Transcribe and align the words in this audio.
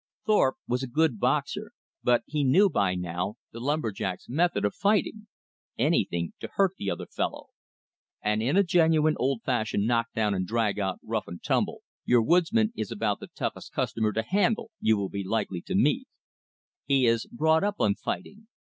Thorpe 0.25 0.57
was 0.67 0.81
a 0.81 0.87
good 0.87 1.19
boxer, 1.19 1.73
but 2.01 2.23
he 2.25 2.43
knew 2.43 2.71
by 2.71 2.95
now 2.95 3.35
the 3.51 3.59
lumber 3.59 3.91
jack's 3.91 4.27
method 4.27 4.65
of 4.65 4.73
fighting, 4.73 5.27
anything 5.77 6.33
to 6.39 6.49
hurt 6.55 6.73
the 6.79 6.89
other 6.89 7.05
fellow. 7.05 7.49
And 8.19 8.41
in 8.41 8.57
a 8.57 8.63
genuine 8.63 9.13
old 9.19 9.43
fashioned 9.43 9.85
knock 9.85 10.07
down 10.15 10.33
and 10.33 10.47
drag 10.47 10.79
out 10.79 10.99
rough 11.03 11.27
and 11.27 11.39
tumble 11.43 11.83
your 12.03 12.23
woodsman 12.23 12.73
is 12.75 12.91
about 12.91 13.19
the 13.19 13.27
toughest 13.27 13.73
customer 13.73 14.11
to 14.13 14.23
handle 14.23 14.71
you 14.79 14.97
will 14.97 15.09
be 15.09 15.23
likely 15.23 15.61
to 15.67 15.75
meet. 15.75 16.07
He 16.83 17.05
is 17.05 17.27
brought 17.27 17.63
up 17.63 17.75
on 17.77 17.93
fighting. 17.93 18.47